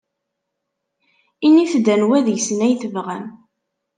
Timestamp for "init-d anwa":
1.45-2.25